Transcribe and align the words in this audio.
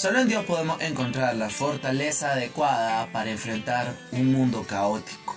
Solo 0.00 0.20
en 0.20 0.28
Dios 0.28 0.46
podemos 0.46 0.80
encontrar 0.80 1.36
la 1.36 1.50
fortaleza 1.50 2.32
adecuada 2.32 3.12
para 3.12 3.30
enfrentar 3.30 3.94
un 4.12 4.32
mundo 4.32 4.64
caótico. 4.66 5.36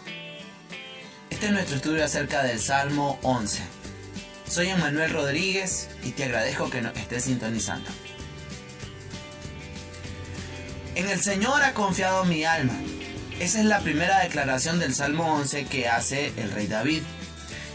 Este 1.29 1.47
es 1.47 1.51
nuestro 1.51 1.75
estudio 1.75 2.05
acerca 2.05 2.43
del 2.43 2.61
Salmo 2.61 3.19
11. 3.23 3.61
Soy 4.47 4.69
Emanuel 4.69 5.11
Rodríguez 5.11 5.89
y 6.05 6.11
te 6.11 6.23
agradezco 6.23 6.69
que 6.69 6.81
nos 6.81 6.95
estés 6.95 7.25
sintonizando. 7.25 7.89
En 10.95 11.09
el 11.09 11.19
Señor 11.19 11.61
ha 11.61 11.73
confiado 11.73 12.23
mi 12.23 12.45
alma. 12.45 12.79
Esa 13.41 13.59
es 13.59 13.65
la 13.65 13.81
primera 13.81 14.21
declaración 14.21 14.79
del 14.79 14.95
Salmo 14.95 15.25
11 15.33 15.65
que 15.65 15.89
hace 15.89 16.31
el 16.37 16.49
rey 16.51 16.67
David. 16.67 17.03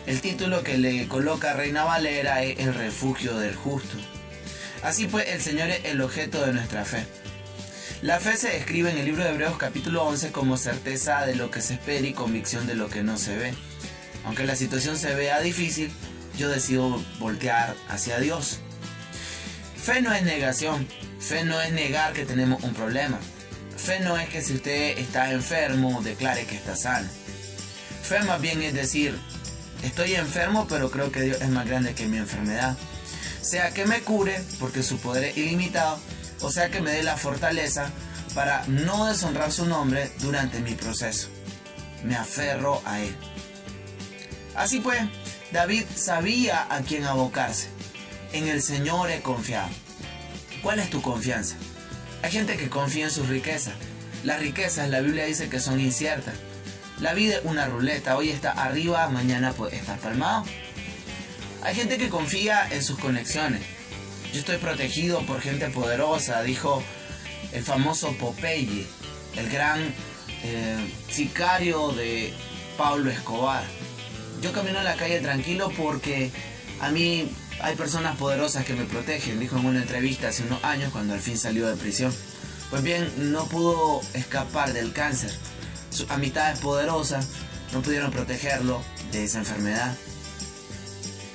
El 0.06 0.22
título 0.22 0.62
que 0.62 0.78
le 0.78 1.06
coloca 1.06 1.52
Reina 1.52 1.84
Valera 1.84 2.42
es 2.42 2.58
El 2.60 2.72
refugio 2.72 3.36
del 3.36 3.54
justo. 3.54 3.98
Así 4.82 5.06
pues, 5.06 5.28
el 5.28 5.40
Señor 5.40 5.70
es 5.70 5.84
el 5.84 6.00
objeto 6.00 6.44
de 6.44 6.52
nuestra 6.52 6.84
fe. 6.84 7.04
La 8.00 8.20
fe 8.20 8.36
se 8.36 8.50
describe 8.50 8.90
en 8.90 8.98
el 8.98 9.06
libro 9.06 9.24
de 9.24 9.30
Hebreos 9.30 9.58
capítulo 9.58 10.04
11 10.04 10.30
como 10.30 10.56
certeza 10.56 11.26
de 11.26 11.34
lo 11.34 11.50
que 11.50 11.60
se 11.60 11.74
espera 11.74 12.06
y 12.06 12.12
convicción 12.12 12.66
de 12.68 12.76
lo 12.76 12.88
que 12.88 13.02
no 13.02 13.18
se 13.18 13.36
ve. 13.36 13.54
Aunque 14.24 14.46
la 14.46 14.54
situación 14.54 14.96
se 14.96 15.14
vea 15.14 15.40
difícil, 15.40 15.90
yo 16.36 16.48
decido 16.48 17.02
voltear 17.18 17.74
hacia 17.88 18.20
Dios. 18.20 18.60
Fe 19.82 20.00
no 20.00 20.12
es 20.12 20.22
negación, 20.22 20.86
fe 21.18 21.42
no 21.44 21.60
es 21.60 21.72
negar 21.72 22.12
que 22.12 22.24
tenemos 22.24 22.62
un 22.62 22.72
problema. 22.72 23.18
Fe 23.76 23.98
no 24.00 24.16
es 24.16 24.28
que 24.28 24.42
si 24.42 24.54
usted 24.54 24.96
está 24.98 25.32
enfermo 25.32 26.00
declare 26.02 26.44
que 26.44 26.54
está 26.54 26.76
sano. 26.76 27.08
Fe 28.04 28.20
más 28.20 28.40
bien 28.40 28.62
es 28.62 28.74
decir, 28.74 29.18
estoy 29.82 30.14
enfermo 30.14 30.66
pero 30.68 30.90
creo 30.90 31.10
que 31.10 31.22
Dios 31.22 31.40
es 31.40 31.48
más 31.48 31.66
grande 31.66 31.94
que 31.94 32.06
mi 32.06 32.18
enfermedad. 32.18 32.76
Sea 33.48 33.70
que 33.70 33.86
me 33.86 34.02
cure 34.02 34.38
porque 34.60 34.82
su 34.82 34.98
poder 34.98 35.24
es 35.24 35.38
ilimitado, 35.38 35.98
o 36.42 36.52
sea 36.52 36.68
que 36.68 36.82
me 36.82 36.90
dé 36.90 37.02
la 37.02 37.16
fortaleza 37.16 37.90
para 38.34 38.62
no 38.66 39.06
deshonrar 39.06 39.50
su 39.52 39.64
nombre 39.64 40.12
durante 40.18 40.60
mi 40.60 40.74
proceso. 40.74 41.28
Me 42.04 42.14
aferro 42.14 42.82
a 42.84 43.00
Él. 43.00 43.16
Así 44.54 44.80
pues, 44.80 45.00
David 45.50 45.84
sabía 45.96 46.66
a 46.68 46.82
quién 46.82 47.04
abocarse. 47.04 47.68
En 48.34 48.48
el 48.48 48.60
Señor 48.60 49.10
he 49.10 49.22
confiado. 49.22 49.70
¿Cuál 50.62 50.80
es 50.80 50.90
tu 50.90 51.00
confianza? 51.00 51.56
Hay 52.22 52.30
gente 52.30 52.58
que 52.58 52.68
confía 52.68 53.06
en 53.06 53.10
sus 53.10 53.30
riquezas. 53.30 53.72
Las 54.24 54.40
riquezas, 54.40 54.90
la 54.90 55.00
Biblia 55.00 55.24
dice 55.24 55.48
que 55.48 55.58
son 55.58 55.80
inciertas. 55.80 56.34
La 57.00 57.14
vida 57.14 57.36
es 57.36 57.44
una 57.44 57.64
ruleta. 57.64 58.18
Hoy 58.18 58.28
está 58.28 58.50
arriba, 58.50 59.08
mañana 59.08 59.52
puede 59.52 59.76
estar 59.76 59.98
palmado. 60.00 60.44
Hay 61.68 61.74
gente 61.74 61.98
que 61.98 62.08
confía 62.08 62.66
en 62.70 62.82
sus 62.82 62.98
conexiones. 62.98 63.60
Yo 64.32 64.40
estoy 64.40 64.56
protegido 64.56 65.20
por 65.26 65.42
gente 65.42 65.68
poderosa, 65.68 66.42
dijo 66.42 66.82
el 67.52 67.62
famoso 67.62 68.10
Popeye, 68.12 68.86
el 69.36 69.50
gran 69.50 69.94
eh, 70.44 70.78
sicario 71.10 71.90
de 71.90 72.32
Pablo 72.78 73.10
Escobar. 73.10 73.64
Yo 74.40 74.50
camino 74.52 74.78
en 74.78 74.84
la 74.86 74.96
calle 74.96 75.20
tranquilo 75.20 75.70
porque 75.76 76.30
a 76.80 76.88
mí 76.88 77.30
hay 77.60 77.76
personas 77.76 78.16
poderosas 78.16 78.64
que 78.64 78.72
me 78.72 78.84
protegen, 78.84 79.38
dijo 79.38 79.58
en 79.58 79.66
una 79.66 79.82
entrevista 79.82 80.28
hace 80.28 80.44
unos 80.44 80.64
años 80.64 80.90
cuando 80.90 81.12
al 81.12 81.20
fin 81.20 81.36
salió 81.36 81.68
de 81.68 81.76
prisión. 81.76 82.14
Pues 82.70 82.82
bien, 82.82 83.12
no 83.30 83.44
pudo 83.44 84.00
escapar 84.14 84.72
del 84.72 84.94
cáncer. 84.94 85.34
Sus 85.90 86.10
amistades 86.10 86.60
poderosas 86.60 87.28
no 87.74 87.82
pudieron 87.82 88.10
protegerlo 88.10 88.80
de 89.12 89.24
esa 89.24 89.40
enfermedad. 89.40 89.94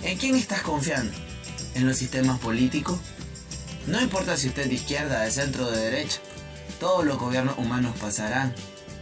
¿En 0.04 0.18
quién 0.18 0.36
estás 0.36 0.62
confiando? 0.64 1.14
¿En 1.76 1.88
los 1.88 1.98
sistemas 1.98 2.38
políticos? 2.40 3.00
No 3.88 4.02
importa 4.02 4.36
si 4.36 4.50
usted 4.50 4.64
es 4.64 4.70
de 4.70 4.76
izquierda, 4.76 5.22
de 5.22 5.32
centro 5.32 5.66
o 5.66 5.72
de 5.72 5.80
derecha. 5.80 6.20
Todos 6.78 7.06
los 7.06 7.18
gobiernos 7.18 7.58
humanos 7.58 7.96
pasarán. 8.02 8.54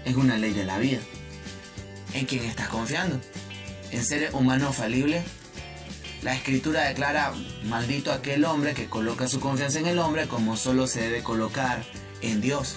Es 0.06 0.16
una 0.16 0.38
ley 0.38 0.54
de 0.54 0.64
la 0.64 0.78
vida. 0.78 1.00
¿En 2.14 2.28
quién 2.28 2.46
estás 2.46 2.70
confiando? 2.70 3.20
¿En 3.90 4.06
seres 4.06 4.36
humanos 4.36 4.76
falibles? 4.76 5.24
La 6.22 6.36
escritura 6.36 6.84
declara, 6.84 7.34
maldito 7.64 8.12
aquel 8.12 8.46
hombre 8.46 8.76
que 8.76 8.86
coloca 8.86 9.28
su 9.28 9.40
confianza 9.40 9.80
en 9.80 9.88
el 9.88 9.98
hombre 9.98 10.28
como 10.28 10.56
solo 10.56 10.86
se 10.86 11.02
debe 11.02 11.24
colocar 11.24 11.84
en 12.22 12.42
Dios. 12.42 12.76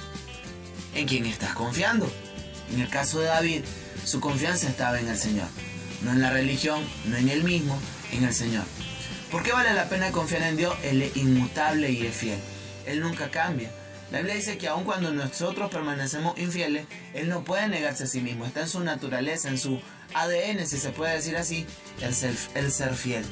¿En 0.94 1.06
quién 1.06 1.26
estás 1.26 1.52
confiando? 1.52 2.10
En 2.72 2.80
el 2.80 2.88
caso 2.88 3.20
de 3.20 3.26
David, 3.26 3.64
su 4.02 4.20
confianza 4.20 4.66
estaba 4.66 4.98
en 4.98 5.08
el 5.08 5.18
Señor. 5.18 5.48
No 6.02 6.12
en 6.12 6.22
la 6.22 6.30
religión, 6.30 6.82
no 7.06 7.16
en 7.16 7.28
él 7.28 7.44
mismo, 7.44 7.78
en 8.16 8.24
el 8.24 8.34
Señor. 8.34 8.64
¿Por 9.30 9.42
qué 9.42 9.52
vale 9.52 9.72
la 9.74 9.88
pena 9.88 10.12
confiar 10.12 10.42
en 10.42 10.56
Dios? 10.56 10.74
Él 10.82 11.02
es 11.02 11.16
inmutable 11.16 11.90
y 11.90 12.06
es 12.06 12.14
fiel. 12.14 12.38
Él 12.86 13.00
nunca 13.00 13.30
cambia. 13.30 13.70
La 14.10 14.18
Biblia 14.18 14.36
dice 14.36 14.58
que 14.58 14.68
aun 14.68 14.84
cuando 14.84 15.12
nosotros 15.12 15.70
permanecemos 15.70 16.38
infieles, 16.38 16.86
Él 17.14 17.28
no 17.28 17.42
puede 17.42 17.68
negarse 17.68 18.04
a 18.04 18.06
sí 18.06 18.20
mismo. 18.20 18.44
Está 18.44 18.60
en 18.60 18.68
su 18.68 18.80
naturaleza, 18.80 19.48
en 19.48 19.58
su 19.58 19.80
ADN, 20.14 20.66
si 20.66 20.78
se 20.78 20.90
puede 20.90 21.14
decir 21.14 21.36
así, 21.36 21.66
el 22.00 22.14
ser, 22.14 22.34
el 22.54 22.70
ser 22.70 22.94
fiel. 22.94 23.24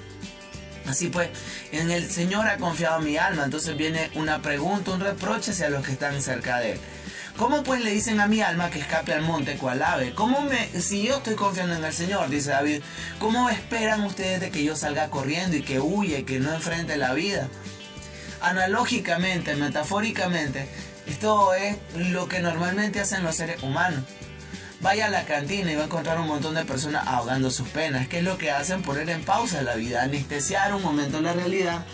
Así 0.86 1.08
pues, 1.08 1.28
en 1.70 1.90
el 1.90 2.10
Señor 2.10 2.48
ha 2.48 2.56
confiado 2.56 3.00
mi 3.00 3.16
alma. 3.16 3.44
Entonces 3.44 3.76
viene 3.76 4.10
una 4.14 4.42
pregunta, 4.42 4.90
un 4.90 5.00
reproche 5.00 5.52
hacia 5.52 5.70
los 5.70 5.84
que 5.84 5.92
están 5.92 6.20
cerca 6.20 6.58
de 6.58 6.72
Él. 6.72 6.80
¿Cómo 7.36 7.62
pues 7.62 7.82
le 7.82 7.92
dicen 7.92 8.20
a 8.20 8.26
mi 8.26 8.42
alma 8.42 8.70
que 8.70 8.78
escape 8.78 9.14
al 9.14 9.22
monte 9.22 9.56
cual 9.56 9.82
ave? 9.82 10.12
¿Cómo 10.14 10.42
me, 10.42 10.68
si 10.80 11.02
yo 11.02 11.16
estoy 11.16 11.34
confiando 11.34 11.74
en 11.74 11.84
el 11.84 11.92
Señor, 11.92 12.28
dice 12.28 12.50
David, 12.50 12.82
¿cómo 13.18 13.48
esperan 13.48 14.02
ustedes 14.04 14.40
de 14.40 14.50
que 14.50 14.62
yo 14.62 14.76
salga 14.76 15.08
corriendo 15.08 15.56
y 15.56 15.62
que 15.62 15.80
huye, 15.80 16.20
y 16.20 16.22
que 16.24 16.40
no 16.40 16.52
enfrente 16.52 16.96
la 16.98 17.14
vida? 17.14 17.48
Analógicamente, 18.42 19.56
metafóricamente, 19.56 20.68
esto 21.06 21.54
es 21.54 21.76
lo 21.96 22.28
que 22.28 22.40
normalmente 22.40 23.00
hacen 23.00 23.24
los 23.24 23.36
seres 23.36 23.62
humanos. 23.62 24.04
Vaya 24.80 25.06
a 25.06 25.10
la 25.10 25.24
cantina 25.24 25.72
y 25.72 25.76
va 25.76 25.82
a 25.82 25.86
encontrar 25.86 26.18
un 26.18 26.26
montón 26.26 26.54
de 26.54 26.64
personas 26.64 27.06
ahogando 27.06 27.50
sus 27.50 27.68
penas. 27.68 28.08
¿Qué 28.08 28.18
es 28.18 28.24
lo 28.24 28.36
que 28.36 28.50
hacen? 28.50 28.82
Poner 28.82 29.08
en 29.08 29.24
pausa 29.24 29.62
la 29.62 29.76
vida, 29.76 30.02
anestesiar 30.02 30.74
un 30.74 30.82
momento 30.82 31.20
la 31.20 31.32
realidad 31.32 31.84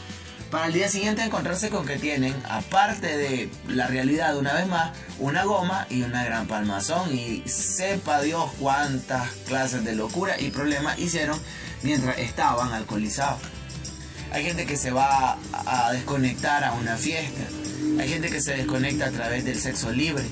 para 0.51 0.67
el 0.67 0.73
día 0.73 0.89
siguiente 0.89 1.23
encontrarse 1.23 1.69
con 1.69 1.85
que 1.85 1.97
tienen, 1.97 2.35
aparte 2.49 3.19
de 3.19 3.51
la 3.69 3.87
realidad 3.87 4.37
una 4.37 4.55
vez 4.55 4.67
más, 4.67 4.93
una 5.19 5.45
goma 5.45 5.87
y 5.91 6.03
una 6.03 6.25
gran 6.25 6.47
palmazón. 6.47 7.15
Y 7.15 7.43
sepa 7.47 8.23
Dios 8.23 8.51
cuántas 8.59 9.31
clases 9.47 9.85
de 9.85 9.95
locura 9.95 10.41
y 10.41 10.51
problemas 10.51 10.99
hicieron 10.99 11.39
mientras 11.83 12.19
estaban 12.19 12.73
alcoholizados. 12.73 13.41
Hay 14.33 14.45
gente 14.45 14.67
que 14.67 14.77
se 14.77 14.91
va 14.91 15.39
a 15.53 15.93
desconectar 15.93 16.65
a 16.65 16.73
una 16.73 16.97
fiesta. 16.97 17.43
Hay 17.99 18.09
gente 18.09 18.31
que 18.31 18.41
se 18.41 18.57
desconecta 18.57 19.07
a 19.07 19.11
través 19.11 19.45
del 19.45 19.59
sexo 19.59 19.91
libre. 19.91 20.25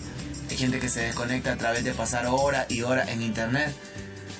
Hay 0.50 0.56
gente 0.56 0.78
que 0.78 0.88
se 0.88 1.00
desconecta 1.00 1.52
a 1.52 1.56
través 1.56 1.84
de 1.84 1.92
pasar 1.92 2.26
horas 2.26 2.66
y 2.70 2.82
horas 2.82 3.08
en 3.08 3.22
internet. 3.22 3.74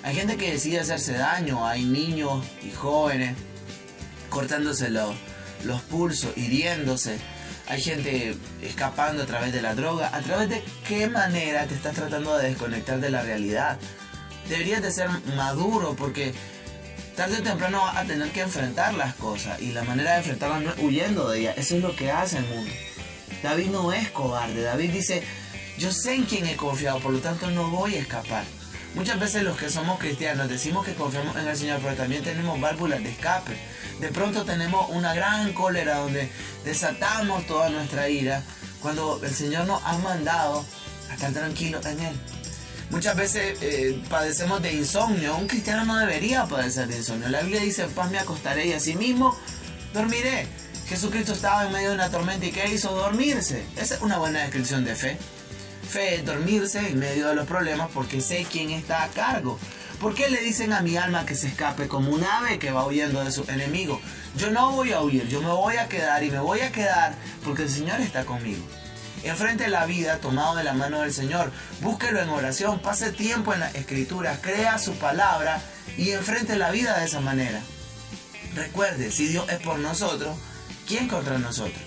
Hay 0.03 0.14
gente 0.14 0.37
que 0.37 0.53
decide 0.53 0.81
hacerse 0.81 1.14
daño. 1.14 1.66
Hay 1.66 1.84
niños 1.84 2.44
y 2.62 2.70
jóvenes 2.70 3.34
cortándose 4.28 4.91
los, 4.91 5.14
los 5.65 5.81
pulsos, 5.83 6.37
hiriéndose. 6.37 7.19
Hay 7.69 7.81
gente 7.81 8.37
escapando 8.62 9.22
a 9.22 9.27
través 9.27 9.53
de 9.53 9.62
la 9.62 9.75
droga. 9.75 10.11
¿A 10.15 10.21
través 10.21 10.49
de 10.49 10.62
qué 10.87 11.09
manera 11.09 11.67
te 11.67 11.75
estás 11.75 11.94
tratando 11.94 12.37
de 12.37 12.50
desconectar 12.50 13.00
de 13.00 13.11
la 13.11 13.22
realidad? 13.22 13.78
Deberías 14.49 14.83
de 14.83 14.93
ser 14.93 15.09
maduro 15.37 15.97
porque 15.97 16.33
tarde 17.17 17.39
o 17.39 17.43
temprano 17.43 17.81
vas 17.81 17.97
a 17.97 18.05
tener 18.05 18.31
que 18.31 18.43
enfrentar 18.43 18.94
las 18.94 19.15
cosas. 19.17 19.61
Y 19.61 19.72
la 19.72 19.83
manera 19.83 20.12
de 20.12 20.19
enfrentarlas 20.19 20.62
no 20.62 20.71
es 20.71 20.78
huyendo 20.78 21.28
de 21.28 21.41
ellas. 21.41 21.59
Eso 21.59 21.77
es 21.77 21.83
lo 21.83 21.97
que 21.97 22.12
hace 22.12 22.38
el 22.38 22.44
mundo. 22.44 22.71
David 23.43 23.67
no 23.71 23.93
es 23.93 24.11
cobarde. 24.11 24.62
David 24.62 24.91
dice, 24.93 25.23
yo 25.78 25.93
sé 25.93 26.15
en 26.15 26.25
quién 26.25 26.47
he 26.47 26.56
confiado, 26.56 27.00
por 27.00 27.12
lo 27.12 27.19
tanto 27.19 27.50
no 27.50 27.69
voy 27.71 27.97
a 27.97 28.00
escapar. 28.00 28.44
Muchas 28.97 29.21
veces 29.21 29.43
los 29.43 29.59
que 29.59 29.69
somos 29.69 29.99
cristianos 29.99 30.49
decimos 30.49 30.87
que 30.87 30.95
confiamos 30.95 31.37
en 31.37 31.47
el 31.47 31.55
Señor, 31.55 31.81
pero 31.83 31.95
también 31.95 32.25
tenemos 32.25 32.59
válvulas 32.59 33.03
de 33.03 33.11
escape. 33.11 33.55
De 34.01 34.09
pronto 34.09 34.47
tenemos 34.47 34.89
una 34.89 35.12
gran 35.12 35.53
cólera 35.53 35.99
donde 35.99 36.31
desatamos 36.65 37.47
toda 37.47 37.69
nuestra 37.69 38.09
ira 38.09 38.43
cuando 38.81 39.20
el 39.23 39.35
Señor 39.35 39.67
nos 39.67 39.82
ha 39.85 39.99
mandado 39.99 40.65
a 41.11 41.15
estar 41.15 41.31
tranquilos 41.31 41.85
en 41.85 42.00
Él. 42.00 42.17
Muchas 42.88 43.17
veces 43.17 43.59
eh, 43.61 44.03
padecemos 44.09 44.62
de 44.62 44.73
insomnio. 44.73 45.37
Un 45.37 45.47
cristiano 45.47 45.85
no 45.85 45.99
debería 45.99 46.47
padecer 46.47 46.88
de 46.88 46.97
insomnio. 46.97 47.29
La 47.29 47.43
Biblia 47.43 47.61
dice, 47.61 47.85
paz 47.88 48.11
me 48.11 48.19
acostaré 48.19 48.67
y 48.69 48.73
así 48.73 48.97
mismo 48.97 49.37
dormiré. 49.93 50.47
Jesucristo 50.88 51.35
estaba 51.35 51.67
en 51.67 51.73
medio 51.73 51.91
de 51.91 51.97
una 51.97 52.11
tormenta 52.11 52.47
y 52.47 52.50
¿qué 52.50 52.73
hizo? 52.73 52.94
Dormirse. 52.94 53.62
Esa 53.76 53.97
es 53.97 54.00
una 54.00 54.17
buena 54.17 54.41
descripción 54.41 54.87
de 54.87 54.94
fe. 54.94 55.19
Fe 55.88 56.23
dormirse 56.23 56.88
en 56.88 56.99
medio 56.99 57.29
de 57.29 57.35
los 57.35 57.47
problemas 57.47 57.88
porque 57.93 58.21
sé 58.21 58.47
quién 58.50 58.71
está 58.71 59.05
a 59.05 59.09
cargo. 59.09 59.59
¿Por 60.00 60.15
qué 60.15 60.29
le 60.29 60.41
dicen 60.41 60.73
a 60.73 60.83
mi 60.83 60.97
alma 60.97 61.25
que 61.25 61.35
se 61.35 61.49
escape 61.49 61.88
como 61.88 62.11
un 62.11 62.23
ave 62.23 62.59
que 62.59 62.71
va 62.71 62.87
huyendo 62.87 63.25
de 63.25 63.33
su 63.33 63.44
enemigo? 63.49 64.00
Yo 64.37 64.50
no 64.50 64.73
voy 64.73 64.93
a 64.93 65.00
huir, 65.00 65.27
yo 65.29 65.41
me 65.41 65.49
voy 65.49 65.77
a 65.77 65.88
quedar 65.88 66.23
y 66.23 66.31
me 66.31 66.41
voy 66.41 66.61
a 66.61 66.71
quedar 66.71 67.15
porque 67.44 67.62
el 67.62 67.71
Señor 67.71 68.00
está 68.00 68.27
conmigo. 68.27 68.62
Enfrente 69.23 69.69
la 69.69 69.87
vida 69.87 70.19
tomado 70.19 70.56
de 70.56 70.65
la 70.65 70.75
mano 70.75 71.00
del 71.00 71.12
Señor. 71.12 71.50
Búsquelo 71.81 72.21
en 72.21 72.29
oración, 72.29 72.81
pase 72.81 73.11
tiempo 73.11 73.55
en 73.55 73.61
la 73.61 73.71
escritura, 73.71 74.39
crea 74.43 74.79
su 74.79 74.93
palabra 74.97 75.62
y 75.97 76.11
enfrente 76.11 76.56
la 76.56 76.71
vida 76.71 76.99
de 76.99 77.06
esa 77.06 77.21
manera. 77.21 77.61
Recuerde, 78.55 79.11
si 79.11 79.29
Dios 79.29 79.49
es 79.49 79.59
por 79.61 79.79
nosotros, 79.79 80.37
¿quién 80.87 81.09
contra 81.09 81.39
nosotros? 81.39 81.81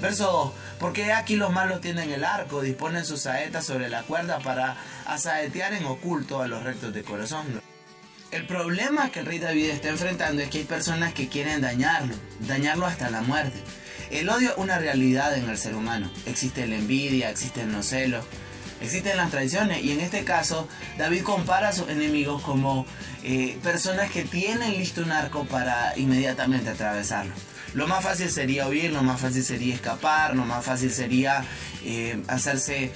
Verso 0.00 0.52
2. 0.54 0.61
Porque 0.82 1.12
aquí 1.12 1.36
los 1.36 1.52
malos 1.52 1.80
tienen 1.80 2.10
el 2.10 2.24
arco, 2.24 2.60
disponen 2.60 3.04
sus 3.04 3.22
saetas 3.22 3.64
sobre 3.64 3.88
la 3.88 4.02
cuerda 4.02 4.40
para 4.40 4.76
asaetear 5.06 5.74
en 5.74 5.84
oculto 5.84 6.42
a 6.42 6.48
los 6.48 6.64
rectos 6.64 6.92
de 6.92 7.04
corazón. 7.04 7.62
El 8.32 8.48
problema 8.48 9.12
que 9.12 9.20
el 9.20 9.26
rey 9.26 9.38
David 9.38 9.70
está 9.70 9.90
enfrentando 9.90 10.42
es 10.42 10.50
que 10.50 10.58
hay 10.58 10.64
personas 10.64 11.14
que 11.14 11.28
quieren 11.28 11.60
dañarlo, 11.60 12.16
dañarlo 12.48 12.84
hasta 12.84 13.10
la 13.10 13.20
muerte. 13.20 13.62
El 14.10 14.28
odio 14.28 14.50
es 14.50 14.56
una 14.56 14.76
realidad 14.80 15.38
en 15.38 15.48
el 15.48 15.56
ser 15.56 15.76
humano. 15.76 16.10
Existe 16.26 16.66
la 16.66 16.74
envidia, 16.74 17.30
existen 17.30 17.70
los 17.70 17.86
celos, 17.86 18.24
existen 18.80 19.16
las 19.16 19.30
traiciones 19.30 19.84
y 19.84 19.92
en 19.92 20.00
este 20.00 20.24
caso 20.24 20.66
David 20.98 21.22
compara 21.22 21.68
a 21.68 21.72
sus 21.72 21.90
enemigos 21.90 22.42
como 22.42 22.86
eh, 23.22 23.56
personas 23.62 24.10
que 24.10 24.24
tienen 24.24 24.72
listo 24.72 25.02
un 25.02 25.12
arco 25.12 25.44
para 25.44 25.96
inmediatamente 25.96 26.70
atravesarlo. 26.70 27.34
Lo 27.74 27.86
más 27.86 28.04
fácil 28.04 28.30
sería 28.30 28.68
huir, 28.68 28.92
lo 28.92 29.02
más 29.02 29.20
fácil 29.20 29.42
sería 29.42 29.74
escapar, 29.74 30.36
lo 30.36 30.44
más 30.44 30.64
fácil 30.64 30.90
sería 30.90 31.44
eh, 31.84 32.22
hacerse 32.28 32.92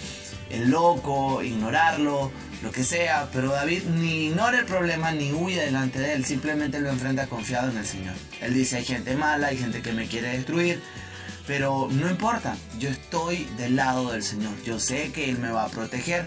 el 0.50 0.70
loco, 0.70 1.42
ignorarlo, 1.42 2.30
lo 2.62 2.72
que 2.72 2.84
sea, 2.84 3.28
pero 3.32 3.52
David 3.52 3.84
ni 3.84 4.26
ignora 4.26 4.58
el 4.58 4.66
problema 4.66 5.12
ni 5.12 5.32
huye 5.32 5.64
delante 5.64 5.98
de 5.98 6.14
él, 6.14 6.24
simplemente 6.24 6.80
lo 6.80 6.90
enfrenta 6.90 7.26
confiado 7.26 7.70
en 7.70 7.78
el 7.78 7.86
Señor. 7.86 8.14
Él 8.40 8.54
dice, 8.54 8.76
hay 8.76 8.84
gente 8.84 9.16
mala, 9.16 9.48
hay 9.48 9.58
gente 9.58 9.82
que 9.82 9.92
me 9.92 10.06
quiere 10.06 10.28
destruir, 10.28 10.82
pero 11.46 11.88
no 11.90 12.08
importa, 12.10 12.56
yo 12.78 12.88
estoy 12.88 13.44
del 13.56 13.76
lado 13.76 14.12
del 14.12 14.22
Señor, 14.22 14.52
yo 14.64 14.80
sé 14.80 15.12
que 15.12 15.30
Él 15.30 15.38
me 15.38 15.50
va 15.50 15.64
a 15.64 15.68
proteger. 15.68 16.26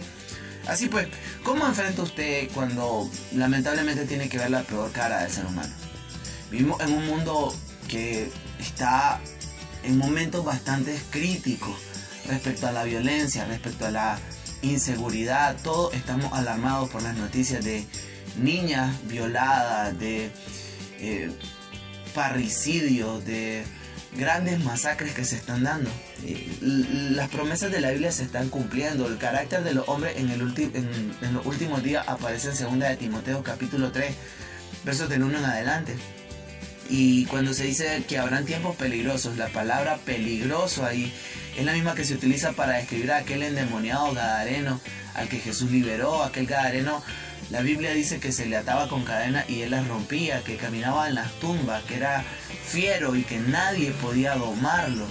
Así 0.68 0.88
pues, 0.88 1.08
¿cómo 1.44 1.66
enfrenta 1.66 2.04
usted 2.04 2.50
cuando 2.54 3.10
lamentablemente 3.34 4.06
tiene 4.06 4.30
que 4.30 4.38
ver 4.38 4.52
la 4.52 4.62
peor 4.64 4.92
cara 4.92 5.22
del 5.22 5.32
ser 5.32 5.46
humano? 5.46 5.74
Vivimos 6.52 6.80
en 6.82 6.94
un 6.94 7.06
mundo 7.06 7.54
que 7.90 8.32
está 8.60 9.20
en 9.84 9.98
momentos 9.98 10.46
bastante 10.46 10.98
críticos 11.10 11.76
respecto 12.28 12.68
a 12.68 12.72
la 12.72 12.84
violencia, 12.84 13.46
respecto 13.46 13.86
a 13.86 13.92
la 13.92 14.20
inseguridad, 14.62 15.58
todos 15.64 15.94
estamos 15.94 16.32
alarmados 16.34 16.90
por 16.90 17.02
las 17.02 17.18
noticias 17.18 17.64
de 17.64 17.86
niñas 18.38 18.96
violadas, 19.08 19.98
de 20.00 20.32
eh, 21.00 21.32
parricidios, 22.14 23.26
de 23.26 23.64
grandes 24.18 24.64
masacres 24.64 25.14
que 25.14 25.24
se 25.24 25.36
están 25.36 25.64
dando. 25.64 25.90
las 26.62 27.30
promesas 27.30 27.72
de 27.72 27.80
la 27.80 27.92
Biblia 27.92 28.12
se 28.12 28.24
están 28.24 28.50
cumpliendo. 28.50 29.08
El 29.08 29.18
carácter 29.18 29.64
de 29.64 29.74
los 29.74 29.88
hombres 29.88 30.18
en, 30.18 30.30
en, 30.30 31.34
los 31.34 31.46
últimos 31.46 31.84
días 31.84 32.08
aparece 32.08 32.50
en 32.50 32.80
2 32.80 32.90
de 32.90 32.98
Timoteo 32.98 33.44
capítulo 33.44 33.92
3, 33.92 34.14
versos 34.84 35.10
del 35.10 35.24
1 35.24 35.38
en 35.38 35.46
adelante. 35.46 35.96
Y 36.90 37.26
cuando 37.26 37.54
se 37.54 37.66
dice 37.66 38.04
que 38.08 38.18
habrán 38.18 38.46
tiempos 38.46 38.76
peligrosos, 38.76 39.38
la 39.38 39.50
palabra 39.50 39.98
peligroso 39.98 40.86
ahí 40.86 41.14
es 41.58 41.66
la 41.66 41.74
misma 41.74 41.94
que 41.94 42.04
se 42.04 42.16
utiliza 42.16 42.54
para 42.54 42.78
describir 42.78 43.12
a 43.12 43.18
aquel 43.18 43.44
endemoniado 43.44 44.12
gadareno 44.14 44.80
al 45.14 45.28
que 45.30 45.38
Jesús 45.38 45.70
liberó, 45.72 46.24
aquel 46.24 46.48
gadareno 46.48 47.04
la 47.50 47.62
Biblia 47.62 47.94
dice 47.94 48.20
que 48.20 48.32
se 48.32 48.46
le 48.46 48.58
ataba 48.58 48.88
con 48.88 49.04
cadena 49.04 49.44
y 49.48 49.62
él 49.62 49.72
las 49.72 49.88
rompía, 49.88 50.44
que 50.44 50.56
caminaba 50.56 51.10
en 51.10 51.16
las 51.16 51.32
tumbas, 51.40 51.84
que 51.86 51.96
era 51.96 52.24
fiero 52.68 53.16
y 53.16 53.24
que 53.24 53.40
nadie 53.40 53.92
podía 53.92 54.36
domarlo. 54.36 55.08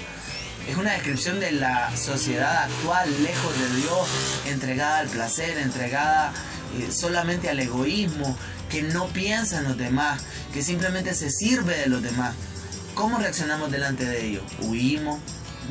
Es 0.69 0.77
una 0.77 0.93
descripción 0.93 1.41
de 1.41 1.51
la 1.51 1.97
sociedad 1.97 2.65
actual, 2.65 3.11
lejos 3.25 3.59
de 3.59 3.77
Dios, 3.81 4.09
entregada 4.47 4.99
al 5.01 5.09
placer, 5.09 5.59
entregada 5.59 6.33
eh, 6.79 6.93
solamente 6.93 7.49
al 7.49 7.59
egoísmo, 7.59 8.39
que 8.69 8.83
no 8.83 9.07
piensa 9.09 9.59
en 9.59 9.65
los 9.65 9.77
demás, 9.77 10.23
que 10.53 10.63
simplemente 10.63 11.15
se 11.15 11.31
sirve 11.31 11.77
de 11.79 11.87
los 11.87 12.03
demás. 12.03 12.35
¿Cómo 12.95 13.19
reaccionamos 13.19 13.71
delante 13.71 14.05
de 14.05 14.27
ellos? 14.27 14.43
Huimos. 14.63 15.21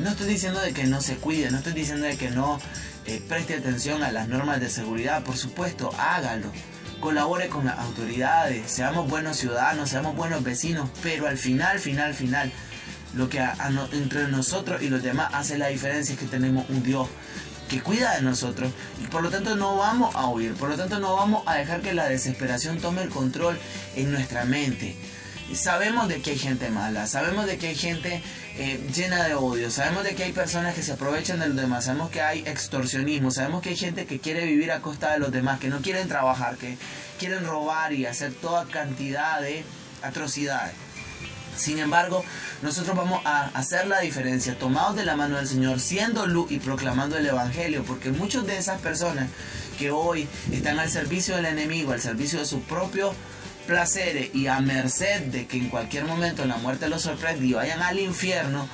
No 0.00 0.10
estoy 0.10 0.28
diciendo 0.28 0.60
de 0.60 0.72
que 0.72 0.84
no 0.84 1.00
se 1.00 1.16
cuide, 1.16 1.50
no 1.50 1.58
estoy 1.58 1.72
diciendo 1.72 2.06
de 2.06 2.16
que 2.16 2.30
no 2.30 2.60
eh, 3.06 3.22
preste 3.28 3.54
atención 3.54 4.02
a 4.02 4.12
las 4.12 4.28
normas 4.28 4.60
de 4.60 4.70
seguridad, 4.70 5.24
por 5.24 5.36
supuesto, 5.36 5.92
hágalo. 5.98 6.52
Colabore 7.00 7.48
con 7.48 7.64
las 7.64 7.78
autoridades, 7.78 8.70
seamos 8.70 9.08
buenos 9.08 9.36
ciudadanos, 9.36 9.90
seamos 9.90 10.16
buenos 10.16 10.42
vecinos, 10.42 10.90
pero 11.02 11.28
al 11.28 11.38
final, 11.38 11.78
final, 11.78 12.14
final, 12.14 12.52
lo 13.14 13.28
que 13.28 13.40
entre 13.92 14.28
nosotros 14.28 14.82
y 14.82 14.88
los 14.88 15.02
demás 15.02 15.30
hace 15.32 15.58
la 15.58 15.68
diferencia 15.68 16.14
es 16.14 16.18
que 16.18 16.26
tenemos 16.26 16.68
un 16.68 16.82
Dios 16.82 17.08
que 17.68 17.82
cuida 17.82 18.16
de 18.16 18.22
nosotros 18.22 18.72
y 19.02 19.06
por 19.06 19.22
lo 19.22 19.30
tanto 19.30 19.54
no 19.56 19.76
vamos 19.76 20.14
a 20.14 20.26
huir, 20.28 20.54
por 20.54 20.70
lo 20.70 20.76
tanto 20.76 20.98
no 20.98 21.14
vamos 21.14 21.42
a 21.46 21.56
dejar 21.56 21.80
que 21.80 21.94
la 21.94 22.08
desesperación 22.08 22.78
tome 22.78 23.02
el 23.02 23.10
control 23.10 23.58
en 23.94 24.10
nuestra 24.12 24.44
mente 24.44 24.96
sabemos 25.54 26.08
de 26.08 26.20
que 26.20 26.32
hay 26.32 26.38
gente 26.38 26.70
mala, 26.70 27.06
sabemos 27.06 27.46
de 27.46 27.58
que 27.58 27.68
hay 27.68 27.74
gente 27.74 28.22
eh, 28.56 28.80
llena 28.94 29.24
de 29.24 29.34
odio, 29.34 29.70
sabemos 29.70 30.04
de 30.04 30.14
que 30.14 30.24
hay 30.24 30.32
personas 30.32 30.74
que 30.74 30.82
se 30.82 30.92
aprovechan 30.92 31.40
de 31.40 31.48
los 31.48 31.56
demás, 31.56 31.86
sabemos 31.86 32.10
que 32.10 32.20
hay 32.20 32.40
extorsionismo, 32.40 33.30
sabemos 33.30 33.62
que 33.62 33.70
hay 33.70 33.76
gente 33.76 34.06
que 34.06 34.18
quiere 34.18 34.44
vivir 34.44 34.72
a 34.72 34.80
costa 34.80 35.12
de 35.12 35.18
los 35.18 35.32
demás, 35.32 35.58
que 35.60 35.68
no 35.68 35.80
quieren 35.80 36.08
trabajar, 36.08 36.56
que 36.56 36.76
quieren 37.18 37.46
robar 37.46 37.92
y 37.92 38.06
hacer 38.06 38.32
toda 38.34 38.66
cantidad 38.66 39.40
de 39.40 39.64
atrocidades. 40.02 40.74
Sin 41.58 41.78
embargo, 41.78 42.24
nosotros 42.62 42.96
vamos 42.96 43.20
a 43.24 43.46
hacer 43.48 43.86
la 43.86 44.00
diferencia, 44.00 44.58
tomados 44.58 44.96
de 44.96 45.04
la 45.04 45.16
mano 45.16 45.36
del 45.36 45.48
Señor, 45.48 45.80
siendo 45.80 46.26
luz 46.26 46.50
y 46.50 46.58
proclamando 46.58 47.16
el 47.16 47.26
Evangelio, 47.26 47.84
porque 47.84 48.10
muchas 48.10 48.46
de 48.46 48.56
esas 48.56 48.80
personas 48.80 49.28
que 49.78 49.90
hoy 49.90 50.28
están 50.52 50.78
al 50.78 50.90
servicio 50.90 51.36
del 51.36 51.46
enemigo, 51.46 51.92
al 51.92 52.00
servicio 52.00 52.38
de 52.38 52.46
su 52.46 52.60
propio 52.62 53.12
placeres 53.66 54.34
y 54.34 54.46
a 54.46 54.60
merced 54.60 55.24
de 55.24 55.46
que 55.46 55.58
en 55.58 55.68
cualquier 55.68 56.04
momento 56.04 56.44
la 56.46 56.56
muerte 56.56 56.88
los 56.88 57.02
sorprenda 57.02 57.44
y 57.44 57.52
vayan 57.52 57.82
al 57.82 57.98
infierno, 57.98 58.66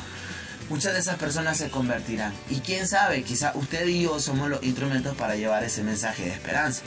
muchas 0.69 0.93
de 0.93 1.01
esas 1.01 1.17
personas 1.17 1.59
se 1.59 1.69
convertirán. 1.69 2.33
Y 2.49 2.61
quién 2.61 2.87
sabe, 2.87 3.25
quizá 3.25 3.53
usted 3.57 3.87
y 3.89 4.03
yo 4.03 4.21
somos 4.21 4.49
los 4.49 4.63
instrumentos 4.63 5.17
para 5.17 5.35
llevar 5.35 5.65
ese 5.65 5.83
mensaje 5.83 6.25
de 6.25 6.31
esperanza. 6.31 6.83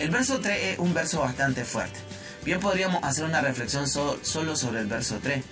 El 0.00 0.10
verso 0.10 0.40
3 0.40 0.58
es 0.72 0.78
un 0.78 0.92
verso 0.94 1.20
bastante 1.20 1.64
fuerte. 1.64 2.07
Bien 2.48 2.60
podríamos 2.60 3.04
hacer 3.04 3.26
una 3.26 3.42
reflexión 3.42 3.86
solo 3.86 4.56
sobre 4.56 4.80
el 4.80 4.86
verso 4.86 5.18
3. 5.22 5.44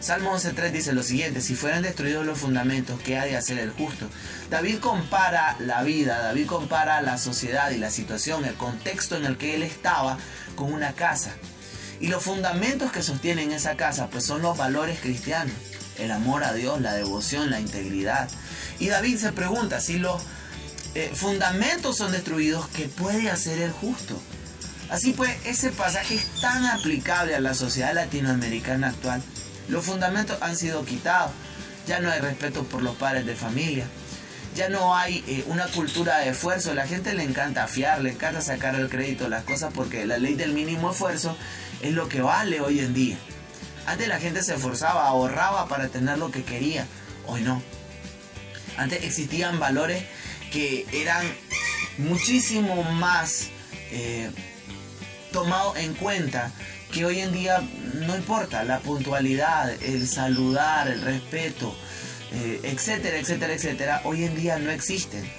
Salmo 0.00 0.36
11.3 0.36 0.72
dice 0.72 0.92
lo 0.92 1.04
siguiente, 1.04 1.40
si 1.40 1.54
fueran 1.54 1.84
destruidos 1.84 2.26
los 2.26 2.38
fundamentos, 2.38 3.00
¿qué 3.04 3.18
ha 3.18 3.24
de 3.24 3.36
hacer 3.36 3.60
el 3.60 3.70
justo? 3.70 4.08
David 4.50 4.80
compara 4.80 5.54
la 5.60 5.84
vida, 5.84 6.18
David 6.18 6.46
compara 6.46 7.02
la 7.02 7.18
sociedad 7.18 7.70
y 7.70 7.76
la 7.76 7.92
situación, 7.92 8.44
el 8.44 8.54
contexto 8.54 9.14
en 9.14 9.26
el 9.26 9.36
que 9.36 9.54
él 9.54 9.62
estaba 9.62 10.18
con 10.56 10.72
una 10.72 10.92
casa. 10.92 11.36
Y 12.00 12.08
los 12.08 12.24
fundamentos 12.24 12.90
que 12.90 13.04
sostienen 13.04 13.52
esa 13.52 13.76
casa 13.76 14.08
pues 14.10 14.24
son 14.24 14.42
los 14.42 14.58
valores 14.58 14.98
cristianos, 14.98 15.54
el 15.98 16.10
amor 16.10 16.42
a 16.42 16.52
Dios, 16.52 16.80
la 16.80 16.94
devoción, 16.94 17.48
la 17.48 17.60
integridad. 17.60 18.28
Y 18.80 18.88
David 18.88 19.18
se 19.18 19.30
pregunta, 19.30 19.80
si 19.80 20.00
los 20.00 20.20
eh, 20.96 21.12
fundamentos 21.14 21.96
son 21.96 22.10
destruidos, 22.10 22.66
¿qué 22.70 22.88
puede 22.88 23.30
hacer 23.30 23.60
el 23.60 23.70
justo? 23.70 24.20
Así 24.90 25.12
pues, 25.12 25.30
ese 25.44 25.70
pasaje 25.70 26.14
es 26.14 26.40
tan 26.40 26.64
aplicable 26.64 27.34
a 27.34 27.40
la 27.40 27.54
sociedad 27.54 27.94
latinoamericana 27.94 28.88
actual 28.88 29.22
los 29.68 29.84
fundamentos 29.84 30.38
han 30.40 30.56
sido 30.56 30.84
quitados. 30.84 31.30
Ya 31.86 32.00
no 32.00 32.10
hay 32.10 32.20
respeto 32.20 32.64
por 32.64 32.82
los 32.82 32.96
padres 32.96 33.26
de 33.26 33.34
familia. 33.34 33.86
Ya 34.54 34.68
no 34.68 34.96
hay 34.96 35.22
eh, 35.28 35.44
una 35.46 35.66
cultura 35.66 36.18
de 36.18 36.30
esfuerzo. 36.30 36.74
La 36.74 36.86
gente 36.86 37.14
le 37.14 37.22
encanta 37.22 37.66
fiar, 37.68 38.00
le 38.00 38.12
encanta 38.12 38.40
sacar 38.40 38.74
el 38.74 38.88
crédito 38.88 39.28
las 39.28 39.44
cosas 39.44 39.72
porque 39.72 40.06
la 40.06 40.18
ley 40.18 40.34
del 40.34 40.52
mínimo 40.52 40.90
esfuerzo 40.90 41.36
es 41.80 41.92
lo 41.92 42.08
que 42.08 42.20
vale 42.20 42.60
hoy 42.60 42.80
en 42.80 42.94
día. 42.94 43.16
Antes 43.86 44.08
la 44.08 44.18
gente 44.18 44.42
se 44.42 44.54
esforzaba, 44.54 45.06
ahorraba 45.06 45.68
para 45.68 45.88
tener 45.88 46.18
lo 46.18 46.30
que 46.30 46.42
quería. 46.42 46.86
Hoy 47.26 47.42
no. 47.42 47.62
Antes 48.76 49.04
existían 49.04 49.58
valores 49.58 50.02
que 50.50 50.86
eran 50.92 51.24
muchísimo 51.98 52.84
más 52.84 53.48
eh, 53.90 54.30
tomados 55.32 55.76
en 55.76 55.94
cuenta 55.94 56.52
que 56.92 57.04
hoy 57.04 57.20
en 57.20 57.32
día 57.32 57.62
no 57.94 58.16
importa, 58.16 58.64
la 58.64 58.80
puntualidad, 58.80 59.70
el 59.82 60.08
saludar, 60.08 60.88
el 60.88 61.02
respeto, 61.02 61.74
eh, 62.32 62.60
etcétera, 62.62 63.18
etcétera, 63.18 63.52
etcétera, 63.52 64.00
hoy 64.04 64.24
en 64.24 64.36
día 64.36 64.58
no 64.58 64.70
existen. 64.70 65.30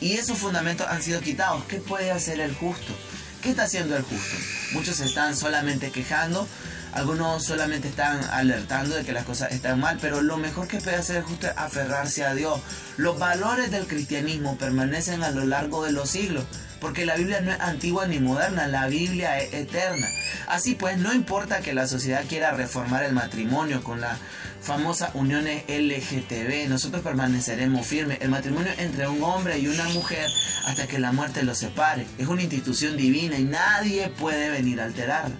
Y 0.00 0.14
esos 0.14 0.38
fundamentos 0.38 0.86
han 0.88 1.02
sido 1.02 1.20
quitados. 1.20 1.64
¿Qué 1.64 1.78
puede 1.78 2.10
hacer 2.10 2.40
el 2.40 2.54
justo? 2.54 2.94
¿Qué 3.42 3.50
está 3.50 3.64
haciendo 3.64 3.96
el 3.96 4.02
justo? 4.02 4.36
Muchos 4.72 5.00
están 5.00 5.36
solamente 5.36 5.90
quejando, 5.90 6.46
algunos 6.92 7.44
solamente 7.44 7.88
están 7.88 8.24
alertando 8.24 8.96
de 8.96 9.04
que 9.04 9.12
las 9.12 9.24
cosas 9.24 9.52
están 9.52 9.80
mal, 9.80 9.98
pero 10.00 10.22
lo 10.22 10.36
mejor 10.38 10.66
que 10.66 10.78
puede 10.78 10.96
hacer 10.96 11.16
el 11.16 11.22
justo 11.22 11.46
es 11.46 11.52
aferrarse 11.56 12.24
a 12.24 12.34
Dios. 12.34 12.60
Los 12.96 13.18
valores 13.18 13.70
del 13.70 13.86
cristianismo 13.86 14.56
permanecen 14.56 15.22
a 15.22 15.30
lo 15.30 15.44
largo 15.44 15.84
de 15.84 15.92
los 15.92 16.10
siglos. 16.10 16.44
Porque 16.80 17.06
la 17.06 17.16
Biblia 17.16 17.40
no 17.40 17.52
es 17.52 17.60
antigua 17.60 18.06
ni 18.06 18.18
moderna, 18.18 18.66
la 18.66 18.86
Biblia 18.86 19.38
es 19.38 19.52
eterna. 19.54 20.06
Así 20.46 20.74
pues, 20.74 20.98
no 20.98 21.12
importa 21.12 21.60
que 21.60 21.72
la 21.74 21.86
sociedad 21.86 22.24
quiera 22.28 22.52
reformar 22.52 23.04
el 23.04 23.12
matrimonio 23.12 23.82
con 23.82 24.00
la 24.00 24.18
famosa 24.66 25.10
unión 25.14 25.44
LGTB, 25.44 26.68
nosotros 26.68 27.02
permaneceremos 27.02 27.86
firmes. 27.86 28.18
El 28.20 28.30
matrimonio 28.30 28.72
entre 28.78 29.06
un 29.06 29.22
hombre 29.22 29.58
y 29.58 29.68
una 29.68 29.84
mujer 29.90 30.28
hasta 30.66 30.86
que 30.88 30.98
la 30.98 31.12
muerte 31.12 31.44
los 31.44 31.58
separe. 31.58 32.06
Es 32.18 32.26
una 32.26 32.42
institución 32.42 32.96
divina 32.96 33.38
y 33.38 33.44
nadie 33.44 34.08
puede 34.08 34.50
venir 34.50 34.80
a 34.80 34.84
alterarla. 34.84 35.36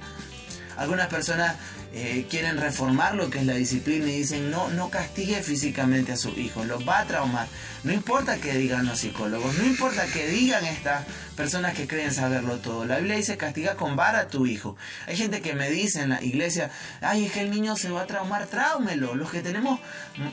Algunas 0.76 1.08
personas 1.08 1.56
eh, 1.92 2.26
quieren 2.28 2.58
reformar 2.58 3.14
lo 3.14 3.30
que 3.30 3.38
es 3.38 3.46
la 3.46 3.54
disciplina 3.54 4.06
y 4.06 4.18
dicen 4.18 4.50
no, 4.50 4.68
no 4.70 4.90
castigue 4.90 5.42
físicamente 5.42 6.12
a 6.12 6.16
su 6.16 6.30
hijo, 6.30 6.64
lo 6.64 6.84
va 6.84 7.00
a 7.00 7.06
traumar. 7.06 7.48
No 7.84 7.92
importa 7.92 8.38
que 8.38 8.54
digan 8.54 8.86
los 8.86 8.98
psicólogos, 8.98 9.56
no 9.56 9.64
importa 9.64 10.06
que 10.06 10.26
digan 10.26 10.64
estas 10.64 11.04
personas 11.36 11.74
que 11.74 11.86
creen 11.86 12.12
saberlo 12.12 12.58
todo. 12.58 12.84
La 12.84 12.98
Biblia 12.98 13.16
dice 13.16 13.36
castiga 13.36 13.76
con 13.76 13.96
vara 13.96 14.20
a 14.20 14.28
tu 14.28 14.46
hijo. 14.46 14.76
Hay 15.06 15.16
gente 15.16 15.40
que 15.40 15.54
me 15.54 15.70
dice 15.70 16.02
en 16.02 16.10
la 16.10 16.22
iglesia, 16.22 16.70
ay, 17.00 17.26
es 17.26 17.32
que 17.32 17.42
el 17.42 17.50
niño 17.50 17.76
se 17.76 17.90
va 17.90 18.02
a 18.02 18.06
traumar, 18.06 18.46
tráumelo. 18.46 19.14
Los 19.14 19.30
que 19.30 19.40
tenemos 19.40 19.80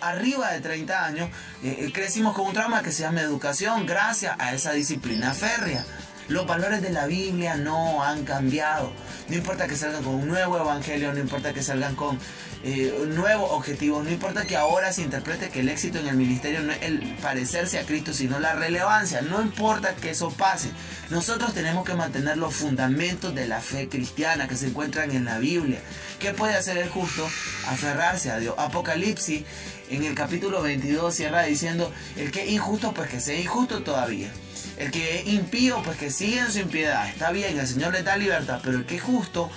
arriba 0.02 0.52
de 0.52 0.62
30 0.62 1.06
años, 1.06 1.30
eh, 1.64 1.78
eh, 1.80 1.92
crecimos 1.94 2.34
con 2.34 2.48
un 2.48 2.54
trauma 2.54 2.82
que 2.82 2.92
se 2.92 3.04
llama 3.04 3.22
educación 3.22 3.86
gracias 3.86 4.36
a 4.40 4.54
esa 4.54 4.74
disciplina 4.74 5.34
férrea. 5.34 5.86
Los 6.30 6.48
valores 6.48 6.82
de 6.82 6.90
la 6.90 7.06
Biblia 7.06 7.56
no 7.56 8.04
han 8.04 8.24
cambiado. 8.24 8.92
No 9.28 9.36
importa 9.36 9.68
que 9.68 9.76
salgan 9.76 10.04
con 10.04 10.16
un 10.16 10.28
nuevo 10.28 10.58
evangelio, 10.58 11.14
no 11.14 11.20
importa 11.20 11.54
que 11.54 11.62
salgan 11.62 11.96
con 11.96 12.20
eh, 12.64 12.94
nuevos 13.08 13.52
objetivos, 13.52 14.06
no 14.06 14.10
importa 14.10 14.46
que 14.46 14.56
ahora 14.56 14.94
se 14.94 15.02
interprete 15.02 15.50
que 15.50 15.60
el 15.60 15.70
éxito 15.70 16.00
en 16.00 16.08
el 16.08 16.16
ministerio 16.16 16.62
no 16.62 16.72
es 16.72 16.82
el 16.82 17.18
parecerse 17.22 17.78
a 17.78 17.86
Cristo, 17.86 18.14
sino 18.14 18.40
la 18.40 18.54
relevancia. 18.54 19.22
No 19.22 19.42
importa 19.42 19.96
que 19.96 20.12
eso 20.12 20.32
pase. 20.32 20.72
Nosotros 21.10 21.54
tenemos 21.54 21.86
que 21.86 21.94
mantener 21.94 22.38
los 22.38 22.54
fundamentos 22.54 23.36
de 23.36 23.48
la 23.48 23.60
fe 23.60 23.90
cristiana 23.90 24.48
que 24.48 24.56
se 24.56 24.68
encuentran 24.68 25.12
en 25.12 25.26
la 25.26 25.40
Biblia. 25.40 25.80
¿Qué 26.20 26.34
puede 26.34 26.56
hacer 26.56 26.78
el 26.78 26.90
justo? 26.90 27.28
Aferrarse 27.68 28.32
a 28.32 28.40
Dios. 28.40 28.56
Apocalipsis 28.58 29.44
en 29.90 30.04
el 30.04 30.16
capítulo 30.16 30.62
22 30.62 31.14
cierra 31.14 31.44
diciendo, 31.44 31.92
el 32.16 32.32
que 32.32 32.44
es 32.44 32.50
injusto, 32.50 32.94
pues 32.94 33.10
que 33.10 33.20
sea 33.20 33.38
injusto 33.38 33.84
todavía. 33.84 34.32
El 34.78 34.92
que 34.92 35.20
es 35.20 35.28
impío, 35.28 35.82
pues 35.84 35.98
que 35.98 36.12
sigue 36.12 36.40
en 36.40 36.52
su 36.52 36.60
impiedad. 36.60 37.08
Está 37.10 37.32
bien, 37.32 37.60
el 37.60 37.68
Señor 37.68 37.94
le 37.94 38.04
da 38.04 38.18
libertad, 38.18 38.60
pero 38.64 38.78
el 38.78 38.86
que 38.86 38.98
es 38.98 39.04
justo, 39.04 39.50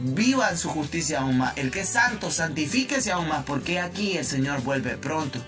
viva 0.00 0.50
en 0.50 0.58
su 0.58 0.68
justicia 0.68 1.20
aún 1.20 1.38
más. 1.38 1.56
El 1.56 1.70
que 1.70 1.80
es 1.80 1.88
santo, 1.90 2.30
santifíquese 2.30 3.12
aún 3.12 3.28
más, 3.28 3.44
porque 3.44 3.80
aquí 3.80 4.16
el 4.16 4.24
Señor 4.24 4.62
vuelve 4.62 4.96
pronto. 4.96 5.40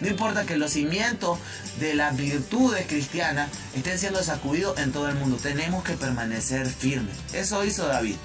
No 0.00 0.08
importa 0.08 0.44
que 0.46 0.56
los 0.56 0.72
cimientos 0.72 1.38
de 1.78 1.94
las 1.94 2.16
virtudes 2.16 2.86
cristianas 2.86 3.50
estén 3.74 3.98
siendo 3.98 4.22
sacudidos 4.22 4.78
en 4.78 4.92
todo 4.92 5.08
el 5.08 5.14
mundo, 5.14 5.36
tenemos 5.36 5.84
que 5.84 5.92
permanecer 5.92 6.66
firmes. 6.66 7.14
Eso 7.34 7.64
hizo 7.64 7.86
David. 7.86 8.16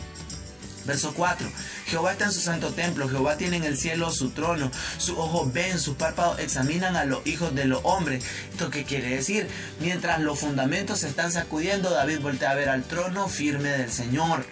Verso 0.85 1.13
4. 1.13 1.47
Jehová 1.87 2.11
está 2.11 2.25
en 2.25 2.31
su 2.31 2.41
santo 2.41 2.71
templo, 2.71 3.09
Jehová 3.09 3.37
tiene 3.37 3.57
en 3.57 3.63
el 3.63 3.77
cielo 3.77 4.11
su 4.11 4.29
trono, 4.29 4.71
sus 4.97 5.17
ojos 5.17 5.51
ven, 5.51 5.79
sus 5.79 5.95
párpados 5.95 6.39
examinan 6.39 6.95
a 6.95 7.05
los 7.05 7.25
hijos 7.25 7.55
de 7.55 7.65
los 7.65 7.81
hombres. 7.83 8.23
¿Esto 8.51 8.69
qué 8.69 8.83
quiere 8.83 9.09
decir? 9.09 9.47
Mientras 9.79 10.19
los 10.19 10.39
fundamentos 10.39 10.99
se 10.99 11.07
están 11.07 11.31
sacudiendo, 11.31 11.89
David 11.89 12.19
voltea 12.19 12.51
a 12.51 12.55
ver 12.55 12.69
al 12.69 12.83
trono 12.83 13.27
firme 13.27 13.69
del 13.69 13.91
Señor. 13.91 14.45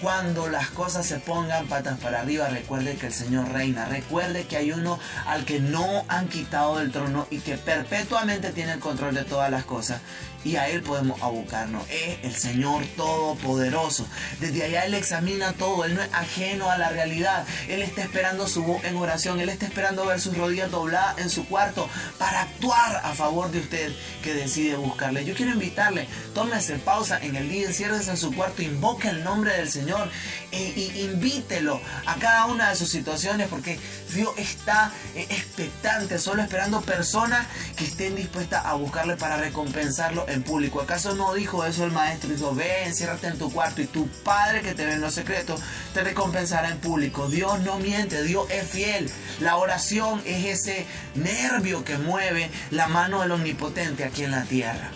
Cuando 0.00 0.48
las 0.48 0.68
cosas 0.68 1.06
se 1.06 1.18
pongan 1.18 1.68
patas 1.68 1.98
para 1.98 2.20
arriba, 2.20 2.48
recuerde 2.48 2.96
que 2.96 3.06
el 3.06 3.14
Señor 3.14 3.50
reina. 3.50 3.86
Recuerde 3.86 4.46
que 4.46 4.58
hay 4.58 4.70
uno 4.70 4.98
al 5.26 5.46
que 5.46 5.58
no 5.58 6.04
han 6.08 6.28
quitado 6.28 6.78
del 6.78 6.92
trono 6.92 7.26
y 7.30 7.38
que 7.38 7.56
perpetuamente 7.56 8.50
tiene 8.50 8.72
el 8.72 8.78
control 8.78 9.14
de 9.14 9.24
todas 9.24 9.50
las 9.50 9.64
cosas 9.64 10.02
y 10.46 10.56
a 10.56 10.68
Él 10.68 10.80
podemos 10.80 11.20
abocarnos. 11.22 11.82
Es 11.90 12.18
el 12.22 12.34
Señor 12.36 12.84
Todopoderoso. 12.96 14.06
Desde 14.38 14.62
allá 14.62 14.84
Él 14.84 14.94
examina 14.94 15.52
todo, 15.54 15.84
Él 15.84 15.96
no 15.96 16.02
es 16.02 16.14
ajeno 16.14 16.70
a 16.70 16.78
la 16.78 16.88
realidad. 16.90 17.44
Él 17.68 17.82
está 17.82 18.02
esperando 18.02 18.46
su 18.46 18.62
voz 18.62 18.84
en 18.84 18.94
oración, 18.96 19.40
Él 19.40 19.48
está 19.48 19.66
esperando 19.66 20.06
ver 20.06 20.20
sus 20.20 20.36
rodillas 20.36 20.70
dobladas 20.70 21.18
en 21.18 21.30
su 21.30 21.46
cuarto 21.48 21.88
para 22.16 22.42
actuar 22.42 23.00
a 23.02 23.12
favor 23.12 23.50
de 23.50 23.58
usted 23.58 23.92
que 24.22 24.34
decide 24.34 24.76
buscarle. 24.76 25.24
Yo 25.24 25.34
quiero 25.34 25.52
invitarle, 25.52 26.06
tómese 26.32 26.76
pausa 26.76 27.18
en 27.20 27.34
el 27.34 27.48
día, 27.48 27.66
enciérrese 27.66 28.10
en 28.10 28.16
su 28.16 28.32
cuarto, 28.32 28.62
invoque 28.62 29.08
el 29.08 29.24
nombre 29.24 29.52
del 29.56 29.68
Señor 29.68 30.08
e, 30.52 30.92
invítelo 31.02 31.80
a 32.06 32.14
cada 32.16 32.46
una 32.46 32.70
de 32.70 32.76
sus 32.76 32.88
situaciones 32.88 33.48
porque 33.48 33.80
Dios 34.14 34.32
está 34.36 34.92
eh, 35.16 35.26
expectante, 35.28 36.20
solo 36.20 36.42
esperando 36.42 36.80
personas 36.82 37.46
que 37.76 37.84
estén 37.84 38.14
dispuestas 38.14 38.64
a 38.64 38.74
buscarle 38.74 39.16
para 39.16 39.38
recompensarlo 39.38 40.24
en 40.28 40.35
público. 40.42 40.80
¿Acaso 40.80 41.14
no 41.14 41.34
dijo 41.34 41.64
eso 41.64 41.84
el 41.84 41.92
maestro? 41.92 42.30
Dijo, 42.30 42.54
ve, 42.54 42.84
enciérrate 42.84 43.28
en 43.28 43.38
tu 43.38 43.52
cuarto 43.52 43.82
y 43.82 43.86
tu 43.86 44.08
padre 44.08 44.62
que 44.62 44.74
te 44.74 44.84
ve 44.84 44.94
en 44.94 45.00
los 45.00 45.14
secretos 45.14 45.60
te 45.94 46.02
recompensará 46.02 46.70
en 46.70 46.78
público. 46.78 47.28
Dios 47.28 47.60
no 47.60 47.78
miente, 47.78 48.22
Dios 48.22 48.46
es 48.50 48.68
fiel. 48.68 49.10
La 49.40 49.56
oración 49.56 50.22
es 50.24 50.44
ese 50.44 50.86
nervio 51.14 51.84
que 51.84 51.98
mueve 51.98 52.50
la 52.70 52.88
mano 52.88 53.22
del 53.22 53.32
omnipotente 53.32 54.04
aquí 54.04 54.24
en 54.24 54.32
la 54.32 54.44
tierra. 54.44 54.90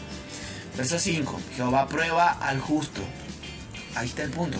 Verso 0.77 0.99
5. 0.99 1.41
Jehová 1.57 1.89
prueba 1.89 2.31
al 2.31 2.61
justo. 2.61 3.03
Ahí 3.95 4.09
está 4.09 4.23
el 4.23 4.31
punto. 4.31 4.59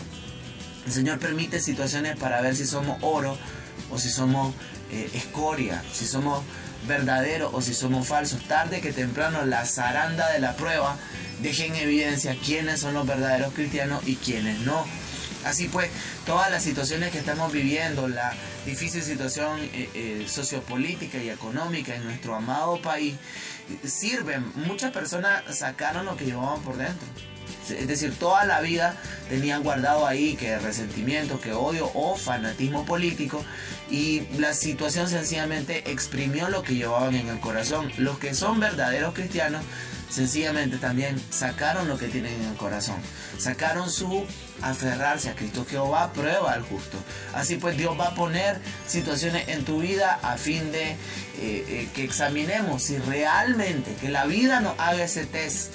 El 0.87 0.93
Señor 0.93 1.19
permite 1.19 1.61
situaciones 1.61 2.17
para 2.17 2.41
ver 2.41 2.57
si 2.57 2.67
somos 2.67 2.99
oro 3.03 3.37
o 3.91 3.99
si 3.99 4.11
somos 4.11 4.55
eh, 4.93 5.11
escoria, 5.15 5.83
si 5.93 6.07
somos 6.07 6.43
verdaderos 6.87 7.51
o 7.53 7.61
si 7.61 7.75
somos 7.75 8.07
falsos. 8.07 8.47
Tarde 8.47 8.81
que 8.81 8.93
temprano 8.93 9.45
la 9.45 9.65
zaranda 9.65 10.31
de 10.31 10.41
la 10.41 10.57
prueba 10.57 10.97
deje 11.43 11.67
en 11.67 11.77
evidencia 11.77 12.37
quiénes 12.45 12.81
son 12.81 12.95
los 12.95 13.07
verdaderos 13.07 13.53
cristianos 13.55 14.03
y 14.07 14.17
quiénes 14.17 14.61
no. 14.61 14.85
Así 15.45 15.69
pues, 15.69 15.91
todas 16.27 16.51
las 16.51 16.63
situaciones 16.63 17.11
que 17.13 17.19
estamos 17.19 17.51
viviendo, 17.51 18.09
la 18.09 18.33
difícil 18.67 19.03
situación 19.03 19.59
eh, 19.73 19.89
eh, 19.95 20.27
sociopolítica 20.29 21.19
y 21.19 21.31
económica 21.31 21.95
en 21.95 22.05
nuestro 22.05 22.35
amado 22.35 22.81
país, 22.83 23.15
sirven. 23.85 24.45
Muchas 24.67 24.93
personas 24.93 25.43
sacaron 25.57 26.05
lo 26.05 26.17
que 26.17 26.27
llevaban 26.27 26.61
por 26.63 26.77
dentro. 26.77 27.07
Es 27.69 27.87
decir, 27.87 28.15
toda 28.19 28.45
la 28.47 28.61
vida 28.61 28.97
tenían 29.29 29.63
guardado 29.63 30.07
ahí 30.07 30.35
que 30.35 30.59
resentimiento, 30.59 31.41
que 31.41 31.53
odio 31.53 31.91
o 31.95 32.17
fanatismo 32.17 32.85
político 32.85 33.45
y 33.91 34.23
la 34.39 34.55
situación 34.55 35.09
sencillamente 35.09 35.91
exprimió 35.91 36.49
lo 36.49 36.63
que 36.63 36.75
llevaban 36.75 37.15
en 37.15 37.29
el 37.29 37.41
corazón. 37.41 37.93
Los 37.99 38.19
que 38.19 38.35
son 38.35 38.61
verdaderos 38.61 39.15
cristianos 39.15 39.63
sencillamente 40.11 40.79
también 40.79 41.21
sacaron 41.31 41.89
lo 41.89 41.97
que 41.97 42.09
tienen 42.09 42.35
en 42.35 42.49
el 42.49 42.57
corazón. 42.57 42.97
Sacaron 43.39 43.91
su 43.91 44.25
aferrarse 44.61 45.31
a 45.31 45.35
Cristo. 45.35 45.65
Jehová 45.69 46.13
prueba 46.13 46.53
al 46.53 46.63
justo. 46.63 46.99
Así 47.35 47.57
pues 47.57 47.77
Dios 47.77 47.99
va 47.99 48.09
a 48.09 48.15
poner 48.15 48.59
situaciones 48.87 49.49
en 49.49 49.65
tu 49.65 49.81
vida 49.81 50.19
a 50.23 50.37
fin 50.37 50.73
de 50.73 50.91
eh, 50.91 50.97
eh, 51.39 51.89
que 51.95 52.05
examinemos 52.05 52.83
si 52.83 52.99
realmente, 52.99 53.95
que 54.01 54.09
la 54.09 54.27
vida 54.27 54.61
nos 54.61 54.79
haga 54.79 55.05
ese 55.05 55.27
test 55.27 55.73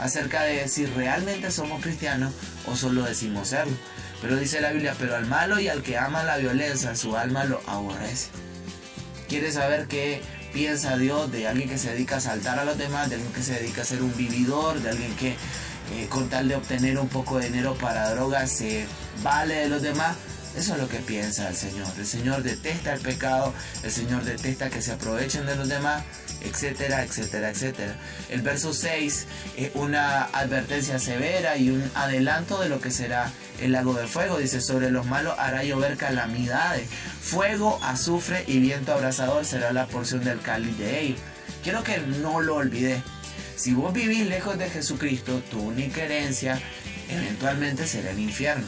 acerca 0.00 0.42
de 0.42 0.68
si 0.68 0.86
realmente 0.86 1.50
somos 1.50 1.82
cristianos 1.82 2.32
o 2.66 2.76
solo 2.76 3.02
decimos 3.02 3.48
serlo. 3.48 3.76
Pero 4.22 4.36
dice 4.36 4.60
la 4.60 4.70
Biblia, 4.70 4.94
pero 4.98 5.14
al 5.14 5.26
malo 5.26 5.60
y 5.60 5.68
al 5.68 5.82
que 5.82 5.98
ama 5.98 6.22
la 6.22 6.38
violencia, 6.38 6.96
su 6.96 7.16
alma 7.16 7.44
lo 7.44 7.60
aborrece. 7.66 8.28
¿Quieres 9.28 9.54
saber 9.54 9.86
qué 9.88 10.22
piensa 10.52 10.96
Dios 10.96 11.30
de 11.30 11.48
alguien 11.48 11.68
que 11.68 11.78
se 11.78 11.90
dedica 11.90 12.16
a 12.16 12.20
saltar 12.20 12.58
a 12.58 12.64
los 12.64 12.78
demás, 12.78 13.08
de 13.08 13.16
alguien 13.16 13.32
que 13.32 13.42
se 13.42 13.54
dedica 13.54 13.82
a 13.82 13.84
ser 13.84 14.02
un 14.02 14.16
vividor, 14.16 14.80
de 14.80 14.90
alguien 14.90 15.14
que 15.16 15.30
eh, 15.92 16.06
con 16.08 16.28
tal 16.28 16.48
de 16.48 16.56
obtener 16.56 16.98
un 16.98 17.08
poco 17.08 17.38
de 17.38 17.46
dinero 17.48 17.74
para 17.74 18.10
drogas 18.10 18.50
se 18.50 18.86
vale 19.22 19.54
de 19.54 19.68
los 19.68 19.82
demás? 19.82 20.16
Eso 20.56 20.72
es 20.72 20.80
lo 20.80 20.88
que 20.88 20.98
piensa 20.98 21.48
el 21.48 21.56
Señor. 21.56 21.86
El 21.98 22.06
Señor 22.06 22.42
detesta 22.42 22.94
el 22.94 23.00
pecado, 23.00 23.52
el 23.82 23.90
Señor 23.90 24.24
detesta 24.24 24.70
que 24.70 24.80
se 24.80 24.92
aprovechen 24.92 25.44
de 25.44 25.54
los 25.54 25.68
demás, 25.68 26.02
etcétera, 26.40 27.04
etcétera, 27.04 27.50
etcétera. 27.50 27.94
El 28.30 28.40
verso 28.40 28.72
6 28.72 29.26
es 29.58 29.70
una 29.74 30.24
advertencia 30.24 30.98
severa 30.98 31.58
y 31.58 31.68
un 31.68 31.90
adelanto 31.94 32.58
de 32.58 32.70
lo 32.70 32.80
que 32.80 32.90
será 32.90 33.30
el 33.60 33.72
lago 33.72 33.92
de 33.92 34.06
fuego. 34.06 34.38
Dice, 34.38 34.62
sobre 34.62 34.90
los 34.90 35.04
malos 35.04 35.34
hará 35.38 35.62
llover 35.62 35.98
calamidades. 35.98 36.88
Fuego, 37.20 37.78
azufre 37.82 38.44
y 38.46 38.58
viento 38.58 38.94
abrasador 38.94 39.44
será 39.44 39.74
la 39.74 39.86
porción 39.86 40.24
del 40.24 40.40
cáliz 40.40 40.78
de 40.78 41.00
ellos. 41.00 41.20
Quiero 41.62 41.84
que 41.84 41.98
no 41.98 42.40
lo 42.40 42.56
olvides. 42.56 43.02
Si 43.56 43.74
vos 43.74 43.92
vivís 43.92 44.26
lejos 44.26 44.56
de 44.56 44.70
Jesucristo, 44.70 45.42
tu 45.50 45.60
única 45.60 46.02
herencia 46.02 46.58
eventualmente 47.10 47.86
será 47.86 48.10
el 48.10 48.20
infierno. 48.20 48.66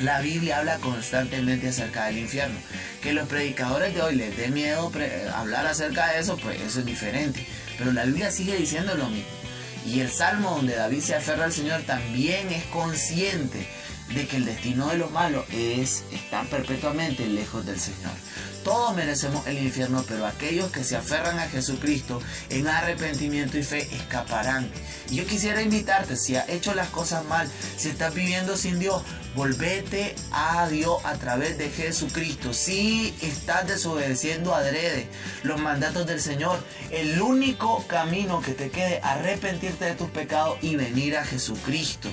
La 0.00 0.20
Biblia 0.20 0.58
habla 0.58 0.76
constantemente 0.78 1.68
acerca 1.68 2.06
del 2.06 2.18
infierno. 2.18 2.58
Que 3.02 3.12
los 3.12 3.28
predicadores 3.28 3.94
de 3.94 4.02
hoy 4.02 4.16
les 4.16 4.36
dé 4.36 4.48
miedo 4.48 4.92
hablar 5.34 5.66
acerca 5.66 6.12
de 6.12 6.20
eso, 6.20 6.36
pues 6.36 6.60
eso 6.60 6.80
es 6.80 6.86
diferente. 6.86 7.46
Pero 7.78 7.92
la 7.92 8.04
Biblia 8.04 8.30
sigue 8.30 8.56
diciendo 8.56 8.94
lo 8.94 9.08
mismo. 9.08 9.28
Y 9.86 10.00
el 10.00 10.10
salmo 10.10 10.50
donde 10.50 10.74
David 10.74 11.00
se 11.00 11.14
aferra 11.14 11.44
al 11.44 11.52
Señor 11.52 11.82
también 11.82 12.52
es 12.52 12.64
consciente 12.64 13.66
de 14.14 14.26
que 14.26 14.36
el 14.36 14.44
destino 14.44 14.88
de 14.88 14.98
los 14.98 15.10
malos 15.10 15.44
es 15.52 16.04
estar 16.12 16.46
perpetuamente 16.46 17.26
lejos 17.26 17.66
del 17.66 17.78
Señor. 17.78 18.12
Todos 18.64 18.94
merecemos 18.96 19.46
el 19.46 19.58
infierno, 19.58 20.04
pero 20.06 20.26
aquellos 20.26 20.70
que 20.70 20.84
se 20.84 20.96
aferran 20.96 21.38
a 21.38 21.48
Jesucristo 21.48 22.20
en 22.50 22.66
arrepentimiento 22.66 23.58
y 23.58 23.62
fe 23.62 23.88
escaparán. 23.94 24.68
Y 25.08 25.16
yo 25.16 25.26
quisiera 25.26 25.62
invitarte, 25.62 26.16
si 26.16 26.36
has 26.36 26.48
hecho 26.48 26.74
las 26.74 26.88
cosas 26.88 27.24
mal, 27.24 27.48
si 27.76 27.88
estás 27.88 28.12
viviendo 28.12 28.56
sin 28.56 28.78
Dios, 28.78 29.02
volvete 29.36 30.14
a 30.32 30.66
Dios 30.68 31.04
a 31.04 31.14
través 31.14 31.58
de 31.58 31.68
Jesucristo. 31.68 32.54
Si 32.54 33.14
estás 33.20 33.68
desobedeciendo 33.68 34.54
adrede 34.54 35.06
los 35.42 35.60
mandatos 35.60 36.06
del 36.06 36.20
Señor, 36.20 36.58
el 36.90 37.20
único 37.20 37.86
camino 37.86 38.40
que 38.40 38.52
te 38.52 38.70
quede 38.70 38.98
arrepentirte 39.02 39.84
de 39.84 39.94
tus 39.94 40.08
pecados 40.08 40.58
y 40.62 40.76
venir 40.76 41.16
a 41.18 41.24
Jesucristo. 41.24 42.10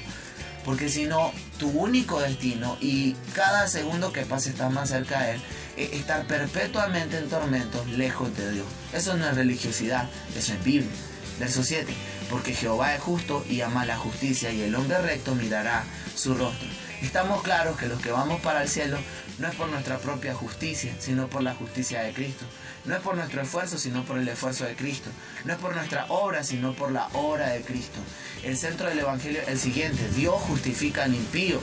porque 0.65 0.87
si 0.87 1.05
no, 1.05 1.33
tu 1.59 1.67
único 1.71 2.21
destino 2.21 2.77
y 2.79 3.15
cada 3.33 3.67
segundo 3.67 4.13
que 4.13 4.21
pase 4.21 4.49
estás 4.49 4.71
más 4.71 4.89
cerca 4.89 5.21
de 5.23 5.33
Él, 5.33 5.41
es 5.75 5.91
estar 5.91 6.25
perpetuamente 6.25 7.17
en 7.17 7.27
tormentos 7.27 7.85
lejos 7.87 8.35
de 8.37 8.51
Dios. 8.51 8.65
Eso 8.93 9.17
no 9.17 9.27
es 9.27 9.35
religiosidad, 9.35 10.09
eso 10.37 10.53
es 10.53 10.63
Biblia. 10.63 10.89
Verso 11.37 11.63
7, 11.63 11.91
porque 12.29 12.53
Jehová 12.53 12.95
es 12.95 13.01
justo 13.01 13.43
y 13.49 13.59
ama 13.59 13.85
la 13.85 13.97
justicia 13.97 14.53
y 14.53 14.61
el 14.61 14.75
hombre 14.75 15.01
recto 15.01 15.35
mirará 15.35 15.83
su 16.15 16.33
rostro. 16.33 16.69
Estamos 17.03 17.43
claros 17.43 17.77
que 17.77 17.87
los 17.87 17.99
que 18.01 18.11
vamos 18.11 18.39
para 18.39 18.63
el 18.63 18.69
cielo 18.69 18.97
no 19.37 19.49
es 19.49 19.55
por 19.55 19.67
nuestra 19.67 19.97
propia 19.97 20.33
justicia, 20.33 20.95
sino 20.99 21.27
por 21.27 21.43
la 21.43 21.53
justicia 21.53 22.01
de 22.01 22.13
Cristo. 22.13 22.45
No 22.85 22.95
es 22.95 23.01
por 23.01 23.17
nuestro 23.17 23.41
esfuerzo, 23.41 23.77
sino 23.77 24.05
por 24.05 24.17
el 24.17 24.27
esfuerzo 24.27 24.63
de 24.63 24.75
Cristo. 24.75 25.09
No 25.43 25.51
es 25.51 25.59
por 25.59 25.75
nuestra 25.75 26.05
obra, 26.07 26.45
sino 26.45 26.73
por 26.73 26.93
la 26.93 27.09
obra 27.11 27.49
de 27.49 27.61
Cristo. 27.61 27.99
El 28.41 28.55
centro 28.55 28.87
del 28.87 28.99
Evangelio 28.99 29.41
es 29.41 29.49
el 29.49 29.59
siguiente. 29.59 30.09
Dios 30.15 30.35
justifica 30.43 31.03
al 31.03 31.13
impío 31.13 31.59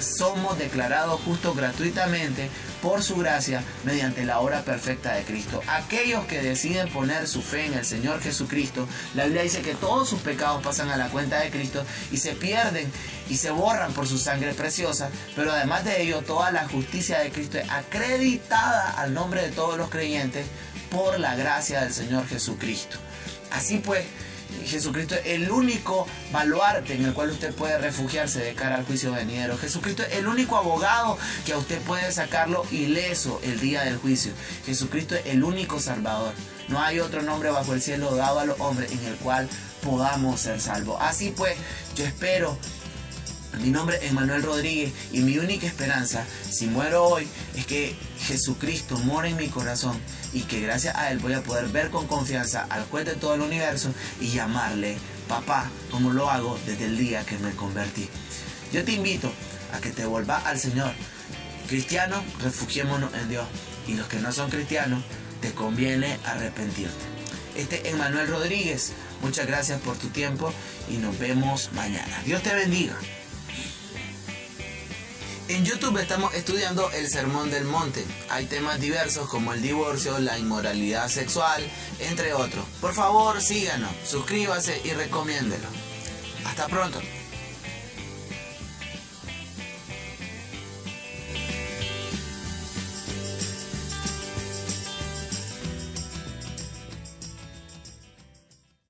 somos 0.00 0.58
declarados 0.58 1.20
justos 1.22 1.56
gratuitamente 1.56 2.48
por 2.82 3.02
su 3.02 3.16
gracia 3.16 3.62
mediante 3.84 4.24
la 4.24 4.40
obra 4.40 4.62
perfecta 4.62 5.14
de 5.14 5.24
Cristo. 5.24 5.60
Aquellos 5.66 6.24
que 6.24 6.42
deciden 6.42 6.88
poner 6.88 7.28
su 7.28 7.42
fe 7.42 7.66
en 7.66 7.74
el 7.74 7.84
Señor 7.84 8.20
Jesucristo, 8.20 8.88
la 9.14 9.24
Biblia 9.24 9.42
dice 9.42 9.62
que 9.62 9.74
todos 9.74 10.08
sus 10.08 10.20
pecados 10.20 10.62
pasan 10.62 10.90
a 10.90 10.96
la 10.96 11.08
cuenta 11.08 11.40
de 11.40 11.50
Cristo 11.50 11.84
y 12.10 12.16
se 12.16 12.32
pierden 12.32 12.90
y 13.28 13.36
se 13.36 13.50
borran 13.50 13.92
por 13.92 14.06
su 14.06 14.18
sangre 14.18 14.54
preciosa, 14.54 15.10
pero 15.36 15.52
además 15.52 15.84
de 15.84 16.02
ello 16.02 16.22
toda 16.22 16.50
la 16.50 16.68
justicia 16.68 17.20
de 17.20 17.30
Cristo 17.30 17.58
es 17.58 17.70
acreditada 17.70 18.92
al 18.92 19.14
nombre 19.14 19.42
de 19.42 19.50
todos 19.50 19.76
los 19.76 19.90
creyentes 19.90 20.46
por 20.90 21.18
la 21.20 21.36
gracia 21.36 21.82
del 21.82 21.92
Señor 21.92 22.26
Jesucristo. 22.26 22.98
Así 23.50 23.78
pues, 23.78 24.04
Jesucristo 24.66 25.14
es 25.14 25.26
el 25.26 25.50
único 25.50 26.06
baluarte 26.32 26.94
en 26.94 27.04
el 27.04 27.12
cual 27.12 27.30
usted 27.30 27.54
puede 27.54 27.78
refugiarse 27.78 28.40
de 28.40 28.54
cara 28.54 28.76
al 28.76 28.84
juicio 28.84 29.12
venidero. 29.12 29.58
Jesucristo 29.58 30.02
es 30.02 30.14
el 30.14 30.26
único 30.26 30.56
abogado 30.56 31.18
que 31.44 31.52
a 31.52 31.58
usted 31.58 31.80
puede 31.82 32.10
sacarlo 32.12 32.64
ileso 32.70 33.40
el 33.42 33.60
día 33.60 33.82
del 33.82 33.98
juicio. 33.98 34.32
Jesucristo 34.66 35.14
es 35.14 35.26
el 35.26 35.44
único 35.44 35.80
salvador. 35.80 36.32
No 36.68 36.80
hay 36.80 37.00
otro 37.00 37.22
nombre 37.22 37.50
bajo 37.50 37.74
el 37.74 37.82
cielo 37.82 38.14
dado 38.14 38.40
a 38.40 38.44
los 38.44 38.60
hombres 38.60 38.92
en 38.92 39.04
el 39.04 39.16
cual 39.16 39.48
podamos 39.82 40.40
ser 40.40 40.60
salvos. 40.60 40.98
Así 41.00 41.32
pues, 41.36 41.56
yo 41.96 42.04
espero 42.04 42.56
mi 43.58 43.70
nombre 43.70 43.98
es 44.02 44.12
Manuel 44.12 44.42
Rodríguez 44.42 44.92
y 45.12 45.20
mi 45.20 45.38
única 45.38 45.66
esperanza, 45.66 46.24
si 46.48 46.66
muero 46.66 47.04
hoy, 47.04 47.26
es 47.56 47.66
que 47.66 47.94
Jesucristo 48.20 48.96
mora 48.98 49.28
en 49.28 49.36
mi 49.36 49.48
corazón 49.48 49.98
y 50.32 50.42
que 50.42 50.60
gracias 50.60 50.94
a 50.96 51.10
Él 51.10 51.18
voy 51.18 51.32
a 51.32 51.42
poder 51.42 51.68
ver 51.68 51.90
con 51.90 52.06
confianza 52.06 52.66
al 52.70 52.84
juez 52.84 53.04
de 53.04 53.14
todo 53.14 53.34
el 53.34 53.40
universo 53.40 53.92
y 54.20 54.28
llamarle 54.28 54.96
papá, 55.28 55.70
como 55.90 56.12
lo 56.12 56.30
hago 56.30 56.58
desde 56.66 56.86
el 56.86 56.98
día 56.98 57.24
que 57.24 57.38
me 57.38 57.52
convertí. 57.52 58.08
Yo 58.72 58.84
te 58.84 58.92
invito 58.92 59.32
a 59.72 59.80
que 59.80 59.90
te 59.90 60.06
vuelvas 60.06 60.44
al 60.46 60.58
Señor. 60.58 60.92
Cristianos, 61.68 62.22
refugiémonos 62.42 63.12
en 63.14 63.28
Dios. 63.28 63.46
Y 63.86 63.94
los 63.94 64.06
que 64.08 64.18
no 64.18 64.32
son 64.32 64.50
cristianos, 64.50 65.02
te 65.40 65.52
conviene 65.52 66.18
arrepentirte. 66.24 67.04
Este 67.56 67.88
es 67.88 67.96
Manuel 67.96 68.28
Rodríguez. 68.28 68.92
Muchas 69.22 69.46
gracias 69.46 69.80
por 69.80 69.96
tu 69.96 70.08
tiempo 70.08 70.52
y 70.88 70.98
nos 70.98 71.18
vemos 71.18 71.70
mañana. 71.72 72.22
Dios 72.24 72.42
te 72.42 72.54
bendiga. 72.54 72.96
En 75.50 75.64
YouTube 75.64 75.98
estamos 75.98 76.32
estudiando 76.34 76.92
el 76.92 77.08
Sermón 77.08 77.50
del 77.50 77.64
Monte. 77.64 78.04
Hay 78.28 78.46
temas 78.46 78.80
diversos 78.80 79.28
como 79.28 79.52
el 79.52 79.60
divorcio, 79.60 80.16
la 80.20 80.38
inmoralidad 80.38 81.08
sexual, 81.08 81.60
entre 81.98 82.32
otros. 82.34 82.64
Por 82.80 82.94
favor, 82.94 83.42
síganos, 83.42 83.90
suscríbase 84.04 84.80
y 84.84 84.92
recomiéndelo. 84.92 85.66
Hasta 86.46 86.68
pronto. 86.68 87.00